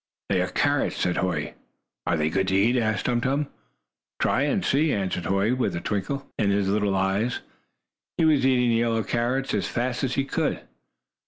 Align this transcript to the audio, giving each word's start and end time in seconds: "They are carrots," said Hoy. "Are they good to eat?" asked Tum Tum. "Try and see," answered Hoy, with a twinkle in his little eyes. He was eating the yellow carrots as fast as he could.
"They 0.29 0.41
are 0.41 0.47
carrots," 0.47 0.97
said 0.97 1.17
Hoy. 1.17 1.53
"Are 2.07 2.17
they 2.17 2.31
good 2.31 2.47
to 2.47 2.55
eat?" 2.55 2.75
asked 2.75 3.05
Tum 3.05 3.21
Tum. 3.21 3.45
"Try 4.19 4.41
and 4.41 4.65
see," 4.65 4.91
answered 4.91 5.25
Hoy, 5.25 5.53
with 5.53 5.75
a 5.75 5.79
twinkle 5.79 6.25
in 6.39 6.49
his 6.49 6.69
little 6.69 6.95
eyes. 6.97 7.41
He 8.17 8.25
was 8.25 8.43
eating 8.43 8.69
the 8.71 8.77
yellow 8.77 9.03
carrots 9.03 9.53
as 9.53 9.67
fast 9.67 10.03
as 10.03 10.15
he 10.15 10.25
could. 10.25 10.61